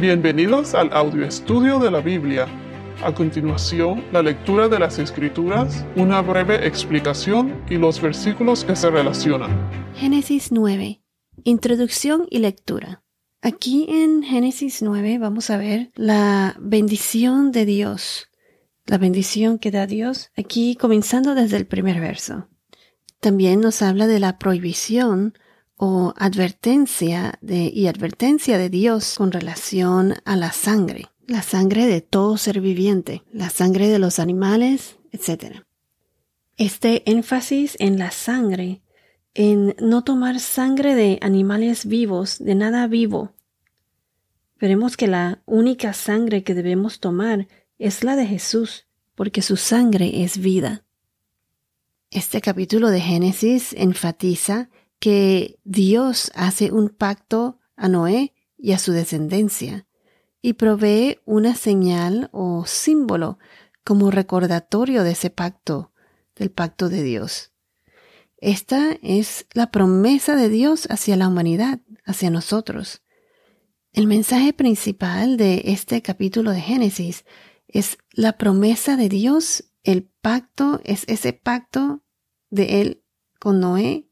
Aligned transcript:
Bienvenidos 0.00 0.74
al 0.74 0.90
audio 0.94 1.26
estudio 1.26 1.78
de 1.78 1.90
la 1.90 2.00
Biblia. 2.00 2.46
A 3.04 3.12
continuación, 3.12 4.02
la 4.12 4.22
lectura 4.22 4.66
de 4.66 4.78
las 4.78 4.98
Escrituras, 4.98 5.84
una 5.94 6.22
breve 6.22 6.66
explicación 6.66 7.62
y 7.68 7.76
los 7.76 8.00
versículos 8.00 8.64
que 8.64 8.74
se 8.76 8.88
relacionan. 8.88 9.50
Génesis 9.94 10.52
9. 10.52 11.02
Introducción 11.44 12.26
y 12.30 12.38
lectura. 12.38 13.02
Aquí 13.42 13.88
en 13.90 14.22
Génesis 14.22 14.80
9 14.80 15.18
vamos 15.18 15.50
a 15.50 15.58
ver 15.58 15.90
la 15.96 16.56
bendición 16.58 17.52
de 17.52 17.66
Dios. 17.66 18.30
La 18.86 18.96
bendición 18.96 19.58
que 19.58 19.70
da 19.70 19.86
Dios 19.86 20.30
aquí 20.34 20.76
comenzando 20.76 21.34
desde 21.34 21.58
el 21.58 21.66
primer 21.66 22.00
verso. 22.00 22.48
También 23.20 23.60
nos 23.60 23.82
habla 23.82 24.06
de 24.06 24.18
la 24.18 24.38
prohibición 24.38 25.34
o 25.82 26.12
advertencia 26.18 27.38
de, 27.40 27.72
y 27.74 27.86
advertencia 27.86 28.58
de 28.58 28.68
Dios 28.68 29.14
con 29.16 29.32
relación 29.32 30.16
a 30.26 30.36
la 30.36 30.52
sangre, 30.52 31.06
la 31.26 31.40
sangre 31.40 31.86
de 31.86 32.02
todo 32.02 32.36
ser 32.36 32.60
viviente, 32.60 33.22
la 33.32 33.48
sangre 33.48 33.88
de 33.88 33.98
los 33.98 34.18
animales, 34.18 34.98
etc. 35.10 35.62
Este 36.58 37.10
énfasis 37.10 37.78
en 37.78 37.98
la 37.98 38.10
sangre, 38.10 38.82
en 39.32 39.74
no 39.80 40.04
tomar 40.04 40.38
sangre 40.40 40.94
de 40.94 41.18
animales 41.22 41.86
vivos, 41.86 42.38
de 42.40 42.54
nada 42.56 42.86
vivo. 42.86 43.32
Veremos 44.58 44.98
que 44.98 45.06
la 45.06 45.40
única 45.46 45.94
sangre 45.94 46.42
que 46.42 46.52
debemos 46.52 47.00
tomar 47.00 47.48
es 47.78 48.04
la 48.04 48.16
de 48.16 48.26
Jesús, 48.26 48.86
porque 49.14 49.40
su 49.40 49.56
sangre 49.56 50.24
es 50.24 50.36
vida. 50.36 50.84
Este 52.10 52.42
capítulo 52.42 52.90
de 52.90 53.00
Génesis 53.00 53.72
enfatiza 53.72 54.68
que 55.00 55.58
Dios 55.64 56.30
hace 56.34 56.70
un 56.70 56.90
pacto 56.90 57.58
a 57.74 57.88
Noé 57.88 58.34
y 58.56 58.72
a 58.72 58.78
su 58.78 58.92
descendencia 58.92 59.86
y 60.42 60.52
provee 60.52 61.18
una 61.24 61.54
señal 61.56 62.28
o 62.32 62.64
símbolo 62.66 63.38
como 63.82 64.10
recordatorio 64.10 65.02
de 65.02 65.12
ese 65.12 65.30
pacto, 65.30 65.92
del 66.36 66.50
pacto 66.50 66.88
de 66.88 67.02
Dios. 67.02 67.52
Esta 68.36 68.92
es 69.02 69.46
la 69.52 69.70
promesa 69.70 70.36
de 70.36 70.48
Dios 70.48 70.86
hacia 70.90 71.16
la 71.16 71.28
humanidad, 71.28 71.80
hacia 72.04 72.30
nosotros. 72.30 73.02
El 73.92 74.06
mensaje 74.06 74.52
principal 74.52 75.36
de 75.36 75.62
este 75.66 76.00
capítulo 76.02 76.52
de 76.52 76.60
Génesis 76.60 77.24
es 77.68 77.98
la 78.12 78.38
promesa 78.38 78.96
de 78.96 79.08
Dios, 79.08 79.64
el 79.82 80.04
pacto 80.04 80.80
es 80.84 81.04
ese 81.08 81.32
pacto 81.32 82.02
de 82.50 82.82
Él 82.82 83.02
con 83.38 83.60
Noé 83.60 84.09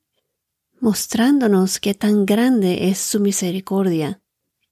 mostrándonos 0.80 1.80
qué 1.80 1.94
tan 1.94 2.26
grande 2.26 2.88
es 2.88 2.98
su 2.98 3.20
misericordia. 3.20 4.20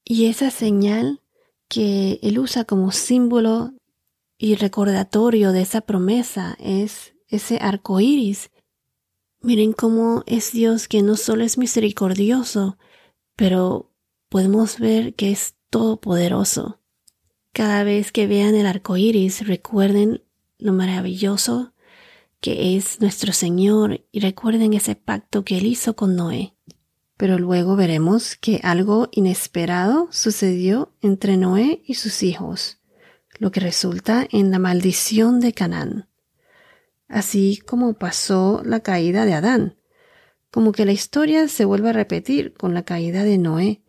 Y 0.04 0.26
esa 0.26 0.50
señal 0.50 1.20
que 1.68 2.20
él 2.22 2.38
usa 2.38 2.64
como 2.64 2.92
símbolo 2.92 3.72
y 4.38 4.54
recordatorio 4.54 5.52
de 5.52 5.62
esa 5.62 5.80
promesa 5.80 6.56
es 6.60 7.14
ese 7.28 7.58
arco 7.60 8.00
iris. 8.00 8.50
Miren 9.40 9.72
cómo 9.72 10.22
es 10.26 10.52
Dios 10.52 10.88
que 10.88 11.02
no 11.02 11.16
solo 11.16 11.44
es 11.44 11.58
misericordioso, 11.58 12.78
pero 13.34 13.92
podemos 14.28 14.78
ver 14.78 15.14
que 15.14 15.30
es 15.30 15.54
todopoderoso. 15.70 16.80
Cada 17.52 17.84
vez 17.84 18.12
que 18.12 18.26
vean 18.26 18.54
el 18.54 18.66
arco 18.66 18.96
iris, 18.96 19.46
recuerden 19.46 20.22
lo 20.58 20.72
maravilloso 20.72 21.72
que 22.40 22.76
es 22.76 23.00
nuestro 23.00 23.32
Señor 23.32 24.04
y 24.12 24.20
recuerden 24.20 24.74
ese 24.74 24.94
pacto 24.94 25.44
que 25.44 25.58
él 25.58 25.66
hizo 25.66 25.96
con 25.96 26.16
Noé. 26.16 26.54
Pero 27.16 27.38
luego 27.38 27.76
veremos 27.76 28.36
que 28.36 28.60
algo 28.62 29.08
inesperado 29.10 30.08
sucedió 30.10 30.94
entre 31.00 31.36
Noé 31.36 31.82
y 31.86 31.94
sus 31.94 32.22
hijos, 32.22 32.78
lo 33.38 33.50
que 33.50 33.60
resulta 33.60 34.26
en 34.30 34.50
la 34.50 34.58
maldición 34.58 35.40
de 35.40 35.52
Canaán. 35.52 36.08
Así 37.08 37.62
como 37.66 37.94
pasó 37.94 38.62
la 38.64 38.80
caída 38.80 39.24
de 39.24 39.34
Adán, 39.34 39.76
como 40.50 40.72
que 40.72 40.84
la 40.84 40.92
historia 40.92 41.48
se 41.48 41.64
vuelve 41.64 41.90
a 41.90 41.94
repetir 41.94 42.52
con 42.54 42.74
la 42.74 42.84
caída 42.84 43.24
de 43.24 43.38
Noé, 43.38 43.82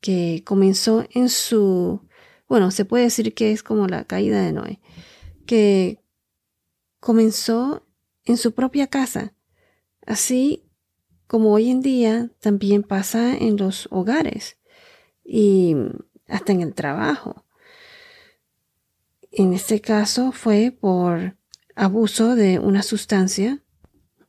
que 0.00 0.42
comenzó 0.44 1.06
en 1.12 1.28
su, 1.28 2.06
bueno, 2.48 2.70
se 2.70 2.84
puede 2.84 3.04
decir 3.04 3.34
que 3.34 3.52
es 3.52 3.62
como 3.62 3.86
la 3.86 4.04
caída 4.04 4.42
de 4.42 4.52
Noé, 4.52 4.80
que 5.46 6.02
comenzó 7.00 7.85
en 8.26 8.36
su 8.36 8.52
propia 8.52 8.88
casa, 8.88 9.32
así 10.04 10.64
como 11.26 11.52
hoy 11.52 11.70
en 11.70 11.80
día 11.80 12.30
también 12.40 12.82
pasa 12.82 13.36
en 13.36 13.56
los 13.56 13.88
hogares 13.90 14.58
y 15.24 15.74
hasta 16.28 16.52
en 16.52 16.60
el 16.60 16.74
trabajo. 16.74 17.44
En 19.32 19.52
este 19.52 19.80
caso 19.80 20.32
fue 20.32 20.70
por 20.70 21.36
abuso 21.74 22.36
de 22.36 22.58
una 22.58 22.82
sustancia, 22.82 23.62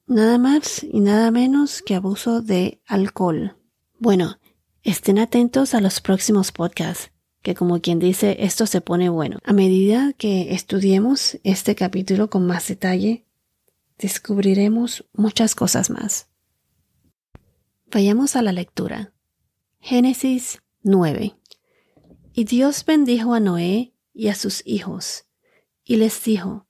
nada 0.05 0.37
más 0.37 0.83
y 0.83 0.99
nada 0.99 1.31
menos 1.31 1.81
que 1.81 1.95
abuso 1.95 2.41
de 2.41 2.81
alcohol. 2.85 3.57
Bueno, 3.99 4.39
estén 4.83 5.19
atentos 5.19 5.73
a 5.73 5.81
los 5.81 6.01
próximos 6.01 6.51
podcasts, 6.51 7.11
que 7.41 7.55
como 7.55 7.79
quien 7.79 7.99
dice, 7.99 8.37
esto 8.39 8.65
se 8.65 8.81
pone 8.81 9.09
bueno. 9.09 9.39
A 9.43 9.53
medida 9.53 10.13
que 10.13 10.53
estudiemos 10.53 11.39
este 11.43 11.75
capítulo 11.75 12.29
con 12.29 12.45
más 12.45 12.67
detalle, 12.67 13.26
descubriremos 13.97 15.05
muchas 15.13 15.55
cosas 15.55 15.89
más. 15.89 16.29
Vayamos 17.91 18.35
a 18.35 18.41
la 18.41 18.51
lectura. 18.51 19.13
Génesis 19.79 20.59
9. 20.83 21.35
Y 22.33 22.43
Dios 22.43 22.85
bendijo 22.85 23.33
a 23.33 23.39
Noé 23.39 23.93
y 24.13 24.27
a 24.27 24.35
sus 24.35 24.61
hijos, 24.65 25.25
y 25.83 25.95
les 25.95 26.23
dijo, 26.23 26.67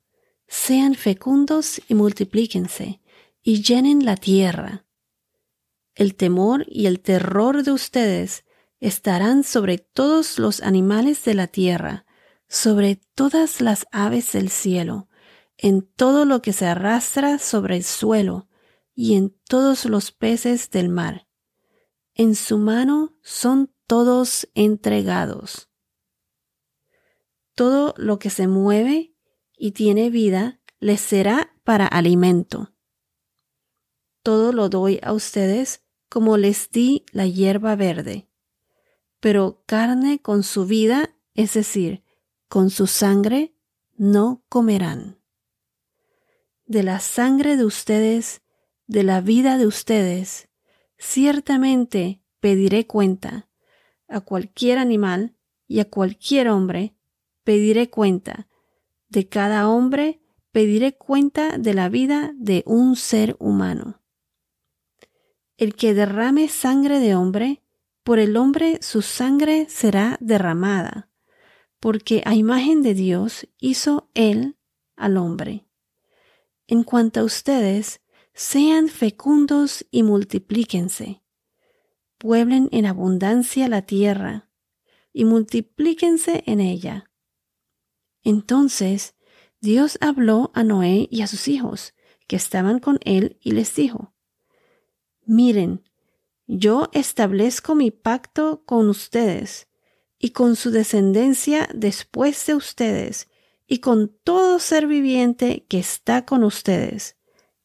sean 0.47 0.95
fecundos 0.95 1.81
y 1.87 1.95
multiplíquense, 1.95 3.01
y 3.41 3.61
llenen 3.61 4.05
la 4.05 4.15
tierra. 4.15 4.85
El 5.95 6.15
temor 6.15 6.65
y 6.69 6.85
el 6.85 6.99
terror 6.99 7.63
de 7.63 7.71
ustedes 7.71 8.45
estarán 8.79 9.43
sobre 9.43 9.77
todos 9.77 10.37
los 10.37 10.61
animales 10.61 11.25
de 11.25 11.33
la 11.33 11.47
tierra, 11.47 12.05
sobre 12.47 12.99
todas 13.15 13.59
las 13.61 13.87
aves 13.91 14.31
del 14.33 14.49
cielo, 14.49 15.06
en 15.57 15.81
todo 15.81 16.25
lo 16.25 16.41
que 16.41 16.53
se 16.53 16.65
arrastra 16.67 17.39
sobre 17.39 17.77
el 17.77 17.83
suelo 17.83 18.47
y 18.93 19.15
en 19.15 19.35
todos 19.47 19.85
los 19.85 20.11
peces 20.11 20.69
del 20.69 20.89
mar. 20.89 21.27
En 22.13 22.35
su 22.35 22.57
mano 22.57 23.15
son 23.21 23.73
todos 23.87 24.47
entregados. 24.53 25.69
Todo 27.55 27.93
lo 27.97 28.19
que 28.19 28.29
se 28.29 28.47
mueve 28.47 29.15
y 29.57 29.71
tiene 29.71 30.09
vida 30.09 30.61
les 30.79 31.01
será 31.01 31.55
para 31.63 31.87
alimento. 31.87 32.73
Todo 34.21 34.51
lo 34.51 34.69
doy 34.69 34.99
a 35.01 35.13
ustedes 35.13 35.83
como 36.09 36.37
les 36.37 36.69
di 36.69 37.05
la 37.11 37.25
hierba 37.25 37.75
verde. 37.75 38.29
Pero 39.19 39.63
carne 39.65 40.21
con 40.21 40.43
su 40.43 40.65
vida, 40.65 41.15
es 41.33 41.53
decir, 41.53 42.03
con 42.47 42.69
su 42.69 42.85
sangre, 42.85 43.55
no 43.95 44.43
comerán 44.49 45.16
de 46.67 46.83
la 46.83 46.99
sangre 46.99 47.55
de 47.57 47.65
ustedes, 47.65 48.41
de 48.87 49.03
la 49.03 49.21
vida 49.21 49.57
de 49.57 49.65
ustedes, 49.65 50.49
ciertamente 50.97 52.21
pediré 52.39 52.85
cuenta. 52.85 53.49
A 54.07 54.21
cualquier 54.21 54.77
animal 54.77 55.35
y 55.67 55.79
a 55.79 55.85
cualquier 55.85 56.49
hombre 56.49 56.95
pediré 57.43 57.89
cuenta. 57.89 58.47
De 59.09 59.27
cada 59.27 59.69
hombre 59.69 60.21
pediré 60.51 60.95
cuenta 60.95 61.57
de 61.57 61.73
la 61.73 61.89
vida 61.89 62.33
de 62.35 62.63
un 62.65 62.95
ser 62.95 63.35
humano. 63.39 64.01
El 65.57 65.75
que 65.75 65.93
derrame 65.93 66.49
sangre 66.49 66.99
de 66.99 67.15
hombre, 67.15 67.63
por 68.03 68.19
el 68.19 68.37
hombre 68.37 68.79
su 68.81 69.01
sangre 69.01 69.67
será 69.69 70.17
derramada, 70.21 71.09
porque 71.79 72.21
a 72.25 72.35
imagen 72.35 72.81
de 72.81 72.93
Dios 72.93 73.47
hizo 73.59 74.09
él 74.13 74.57
al 74.95 75.17
hombre. 75.17 75.66
En 76.67 76.83
cuanto 76.83 77.21
a 77.21 77.23
ustedes, 77.23 78.01
sean 78.33 78.89
fecundos 78.89 79.85
y 79.89 80.03
multiplíquense. 80.03 81.23
Pueblen 82.17 82.69
en 82.71 82.85
abundancia 82.85 83.67
la 83.67 83.83
tierra 83.83 84.49
y 85.13 85.25
multiplíquense 85.25 86.43
en 86.45 86.59
ella. 86.59 87.09
Entonces 88.23 89.15
Dios 89.61 89.97
habló 90.01 90.51
a 90.53 90.63
Noé 90.63 91.07
y 91.09 91.21
a 91.21 91.27
sus 91.27 91.47
hijos, 91.47 91.93
que 92.27 92.35
estaban 92.35 92.79
con 92.79 92.99
él, 93.05 93.39
y 93.41 93.53
les 93.53 93.73
dijo, 93.73 94.13
Miren, 95.25 95.83
yo 96.45 96.89
establezco 96.93 97.73
mi 97.73 97.91
pacto 97.91 98.63
con 98.65 98.89
ustedes 98.89 99.67
y 100.19 100.31
con 100.31 100.55
su 100.55 100.71
descendencia 100.71 101.67
después 101.73 102.45
de 102.45 102.55
ustedes, 102.55 103.29
y 103.67 103.79
con 103.79 104.09
todo 104.23 104.59
ser 104.59 104.87
viviente 104.87 105.65
que 105.69 105.77
está 105.77 106.25
con 106.25 106.43
ustedes, 106.43 107.17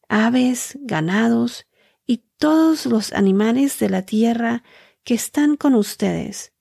aves, 0.09 0.77
ganados 0.81 1.65
y 2.05 2.25
todos 2.37 2.85
los 2.85 3.13
animales 3.13 3.79
de 3.79 3.89
la 3.89 4.03
tierra 4.03 4.63
que 5.03 5.15
están 5.15 5.55
con 5.55 5.73
ustedes. 5.73 6.53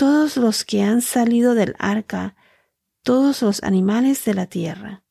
todos 0.00 0.38
los 0.38 0.64
que 0.64 0.82
han 0.82 1.02
salido 1.02 1.54
del 1.54 1.76
arca, 1.78 2.34
todos 3.02 3.42
los 3.42 3.62
animales 3.62 4.24
de 4.24 4.32
la 4.32 4.46
tierra. 4.46 5.04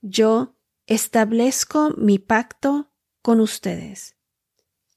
Yo 0.00 0.56
establezco 0.86 1.90
mi 1.96 2.18
pacto 2.18 2.90
con 3.22 3.38
ustedes, 3.38 4.16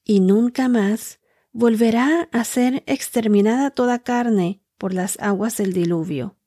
y 0.02 0.18
nunca 0.18 0.68
más 0.68 1.20
volverá 1.52 2.28
a 2.32 2.42
ser 2.42 2.82
exterminada 2.86 3.70
toda 3.70 4.00
carne 4.00 4.60
por 4.76 4.92
las 4.92 5.20
aguas 5.20 5.56
del 5.56 5.72
diluvio, 5.72 6.39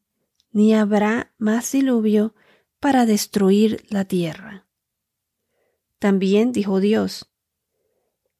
ni 0.53 0.73
habrá 0.73 1.33
más 1.37 1.71
diluvio 1.71 2.33
para 2.79 3.05
destruir 3.05 3.83
la 3.89 4.05
tierra. 4.05 4.67
También 5.99 6.51
dijo 6.51 6.79
Dios, 6.79 7.29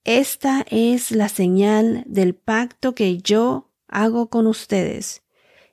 Esta 0.04 0.66
es 0.70 1.12
la 1.12 1.28
señal 1.28 2.04
del 2.08 2.36
pacto 2.36 2.96
que 2.96 3.18
yo 3.18 3.72
hago 3.88 4.30
con 4.30 4.48
ustedes 4.48 5.24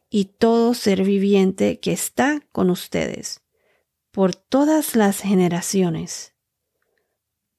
y 0.09 0.25
todo 0.25 0.75
ser 0.75 1.05
viviente 1.05 1.79
que 1.79 1.93
está 1.93 2.41
con 2.53 2.71
ustedes 2.71 3.43
por 4.11 4.35
todas 4.35 4.97
las 4.97 5.21
generaciones. 5.21 6.35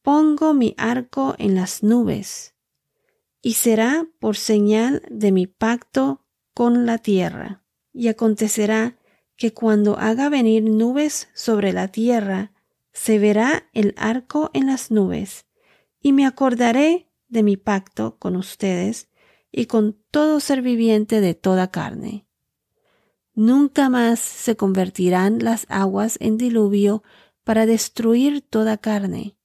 Pongo 0.02 0.54
mi 0.54 0.74
arco 0.78 1.36
en 1.38 1.56
las 1.56 1.84
nubes 1.84 2.56
y 3.42 3.54
será 3.54 4.08
por 4.20 4.36
señal 4.36 5.02
de 5.10 5.32
mi 5.32 5.48
pacto 5.48 6.26
con 6.54 6.86
la 6.86 6.98
tierra. 6.98 7.61
Y 7.94 8.08
acontecerá 8.08 8.98
que 9.36 9.54
cuando 9.54 9.98
haga 9.98 10.30
venir 10.30 10.64
nubes 10.64 11.30
sobre 11.34 11.74
la 11.74 11.88
tierra, 11.88 12.52
se 12.94 13.20
verá 13.20 13.70
el 13.74 13.94
arco 13.98 14.52
en 14.54 14.68
las 14.68 14.92
nubes, 14.92 15.46
y 16.02 16.14
me 16.14 16.26
acordaré 16.26 17.08
de 17.28 17.44
mi 17.44 17.58
pacto 17.58 18.18
con 18.18 18.36
ustedes 18.36 19.10
y 19.52 19.66
con 19.66 19.98
todo 20.12 20.40
ser 20.40 20.62
viviente 20.62 21.22
de 21.22 21.34
toda 21.34 21.72
carne. 21.72 22.26
Nunca 23.34 23.90
más 23.90 24.20
se 24.20 24.56
convertirán 24.56 25.40
las 25.40 25.66
aguas 25.70 26.18
en 26.20 26.38
diluvio 26.38 27.04
para 27.44 27.66
destruir 27.66 28.42
toda 28.42 28.78
carne. 28.78 29.38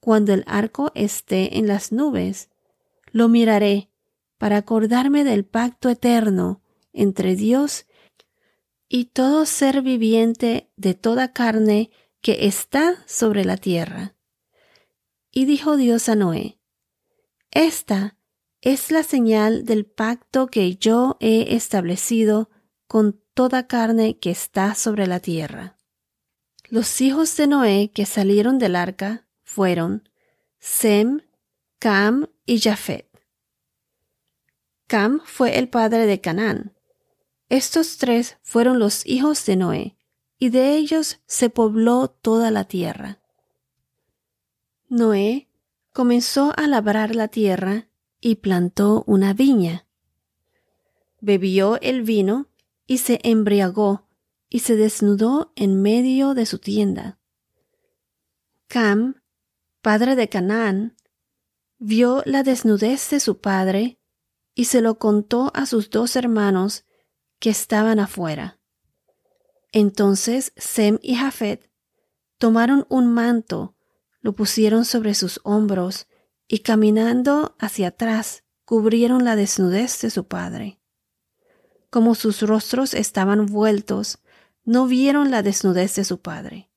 Cuando 0.00 0.34
el 0.34 0.44
arco 0.46 0.90
esté 0.94 1.58
en 1.58 1.66
las 1.66 1.92
nubes, 1.92 2.50
lo 3.12 3.28
miraré 3.28 3.90
para 4.38 4.56
acordarme 4.56 5.24
del 5.24 5.44
pacto 5.44 5.88
eterno 5.88 6.60
entre 6.94 7.36
Dios 7.36 7.86
y 8.88 9.06
todo 9.06 9.44
ser 9.44 9.82
viviente 9.82 10.70
de 10.76 10.94
toda 10.94 11.32
carne 11.32 11.90
que 12.20 12.46
está 12.46 13.04
sobre 13.06 13.44
la 13.44 13.58
tierra. 13.58 14.14
Y 15.30 15.44
dijo 15.44 15.76
Dios 15.76 16.08
a 16.08 16.14
Noé, 16.14 16.58
Esta 17.50 18.16
es 18.60 18.90
la 18.90 19.02
señal 19.02 19.66
del 19.66 19.84
pacto 19.84 20.46
que 20.46 20.76
yo 20.76 21.18
he 21.20 21.54
establecido 21.54 22.48
con 22.86 23.20
toda 23.34 23.66
carne 23.66 24.18
que 24.18 24.30
está 24.30 24.74
sobre 24.74 25.06
la 25.06 25.20
tierra. 25.20 25.76
Los 26.68 27.00
hijos 27.00 27.36
de 27.36 27.46
Noé 27.46 27.90
que 27.92 28.06
salieron 28.06 28.58
del 28.58 28.76
arca 28.76 29.28
fueron 29.42 30.08
Sem, 30.60 31.20
Cam 31.78 32.28
y 32.46 32.60
Jafet. 32.60 33.10
Cam 34.86 35.20
fue 35.24 35.58
el 35.58 35.68
padre 35.68 36.06
de 36.06 36.20
Canaán, 36.20 36.74
estos 37.56 37.98
tres 37.98 38.36
fueron 38.42 38.78
los 38.78 39.06
hijos 39.06 39.44
de 39.46 39.56
Noé, 39.56 39.96
y 40.38 40.50
de 40.50 40.76
ellos 40.76 41.20
se 41.26 41.50
pobló 41.50 42.08
toda 42.08 42.50
la 42.50 42.64
tierra. 42.64 43.20
Noé 44.88 45.48
comenzó 45.92 46.52
a 46.56 46.66
labrar 46.66 47.14
la 47.14 47.28
tierra 47.28 47.88
y 48.20 48.36
plantó 48.36 49.04
una 49.06 49.32
viña. 49.32 49.86
Bebió 51.20 51.80
el 51.80 52.02
vino 52.02 52.48
y 52.86 52.98
se 52.98 53.20
embriagó 53.22 54.06
y 54.48 54.60
se 54.60 54.76
desnudó 54.76 55.52
en 55.56 55.80
medio 55.80 56.34
de 56.34 56.46
su 56.46 56.58
tienda. 56.58 57.18
Cam, 58.66 59.22
padre 59.80 60.16
de 60.16 60.28
Canaán, 60.28 60.96
vio 61.78 62.22
la 62.24 62.42
desnudez 62.42 63.10
de 63.10 63.20
su 63.20 63.38
padre 63.38 63.98
y 64.54 64.66
se 64.66 64.80
lo 64.80 64.98
contó 64.98 65.50
a 65.54 65.66
sus 65.66 65.90
dos 65.90 66.16
hermanos 66.16 66.84
que 67.38 67.50
estaban 67.50 67.98
afuera. 67.98 68.58
Entonces 69.72 70.52
Sem 70.56 70.98
y 71.02 71.16
Jafet 71.16 71.70
tomaron 72.38 72.86
un 72.88 73.12
manto, 73.12 73.74
lo 74.20 74.34
pusieron 74.34 74.84
sobre 74.84 75.14
sus 75.14 75.40
hombros 75.44 76.06
y 76.46 76.60
caminando 76.60 77.56
hacia 77.58 77.88
atrás 77.88 78.44
cubrieron 78.64 79.24
la 79.24 79.36
desnudez 79.36 80.00
de 80.00 80.10
su 80.10 80.26
padre. 80.26 80.80
Como 81.90 82.14
sus 82.14 82.42
rostros 82.42 82.94
estaban 82.94 83.46
vueltos, 83.46 84.18
no 84.64 84.86
vieron 84.86 85.30
la 85.30 85.42
desnudez 85.42 85.94
de 85.96 86.04
su 86.04 86.20
padre. 86.20 86.70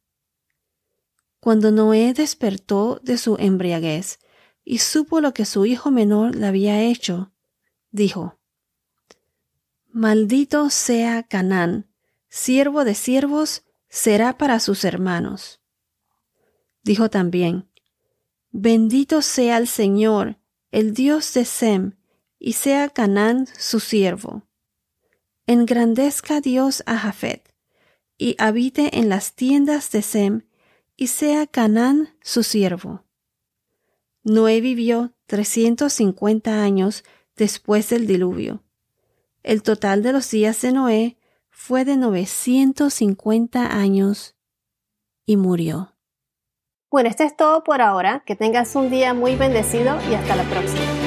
Cuando 1.40 1.72
Noé 1.72 2.14
despertó 2.14 3.00
de 3.04 3.18
su 3.18 3.38
embriaguez 3.40 4.20
y 4.66 4.80
supo 4.80 5.22
lo 5.22 5.34
que 5.34 5.46
su 5.46 5.66
hijo 5.66 5.92
menor 5.92 6.36
le 6.36 6.48
había 6.48 6.82
hecho, 6.82 7.32
dijo, 7.92 8.38
Maldito 9.98 10.70
sea 10.70 11.24
Canaán, 11.24 11.88
siervo 12.30 12.84
de 12.84 12.94
siervos 12.94 13.64
será 13.90 14.38
para 14.38 14.60
sus 14.60 14.86
hermanos. 14.86 15.60
Dijo 16.84 17.10
también, 17.10 17.68
Bendito 18.52 19.24
sea 19.24 19.58
el 19.58 19.68
Señor, 19.68 20.38
el 20.70 20.94
Dios 20.94 21.34
de 21.34 21.46
Sem, 21.46 21.94
y 22.38 22.54
sea 22.54 22.90
Canaán 22.90 23.48
su 23.58 23.80
siervo. 23.80 24.44
Engrandezca 25.48 26.42
Dios 26.42 26.84
a 26.86 26.96
Jafet, 27.00 27.52
y 28.20 28.36
habite 28.38 29.00
en 29.00 29.10
las 29.10 29.34
tiendas 29.34 29.90
de 29.90 30.04
Sem, 30.04 30.44
y 30.96 31.08
sea 31.08 31.48
Canaán 31.48 32.10
su 32.22 32.44
siervo. 32.44 33.04
Noé 34.22 34.62
vivió 34.62 35.16
trescientos 35.26 35.94
cincuenta 35.94 36.62
años 36.62 37.04
después 37.36 37.90
del 37.90 38.06
diluvio 38.06 38.62
el 39.48 39.64
total 39.64 40.04
de 40.04 40.12
los 40.12 40.30
días 40.30 40.62
de 40.62 40.74
Noé 40.74 41.18
fue 41.50 41.86
de 41.86 41.96
950 41.96 43.74
años 43.74 44.36
y 45.26 45.38
murió. 45.38 45.94
Bueno, 46.92 47.10
esto 47.10 47.24
es 47.24 47.36
todo 47.36 47.64
por 47.64 47.82
ahora. 47.82 48.24
Que 48.26 48.36
tengas 48.36 48.76
un 48.76 48.90
día 48.90 49.14
muy 49.14 49.36
bendecido 49.36 49.98
y 50.12 50.16
hasta 50.16 50.36
la 50.36 50.44
próxima. 50.44 51.07